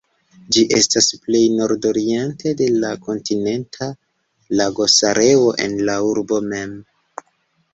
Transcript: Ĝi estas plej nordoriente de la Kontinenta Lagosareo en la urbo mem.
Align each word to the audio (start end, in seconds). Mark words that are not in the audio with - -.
Ĝi 0.55 0.61
estas 0.77 1.09
plej 1.25 1.41
nordoriente 1.57 2.53
de 2.61 2.69
la 2.85 2.93
Kontinenta 3.09 3.91
Lagosareo 4.61 5.45
en 5.67 5.77
la 5.91 5.99
urbo 6.15 6.41
mem. 6.49 6.75